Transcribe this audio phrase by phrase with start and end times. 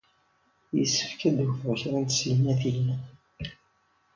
[0.77, 2.87] Yessefk ad d-wteɣ kra n tsegnatin.